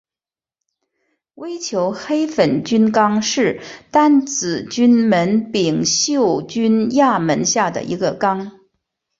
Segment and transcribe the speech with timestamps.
[1.35, 3.61] 微球黑粉菌纲是
[3.91, 8.51] 担子菌门柄锈菌亚门下的一个纲。